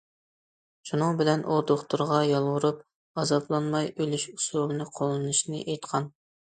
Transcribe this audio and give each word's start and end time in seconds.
شۇنىڭ 0.89 1.19
بىلەن 1.19 1.43
ئۇ 1.49 1.57
دوختۇرغا 1.73 2.19
يالۋۇرۇپ« 2.31 2.81
ئازابلانماي 2.87 3.93
ئۆلۈش» 3.95 4.29
ئۇسۇلىنى 4.35 4.93
قوللىنىشنى 5.01 5.67
ئېيتقان. 5.67 6.15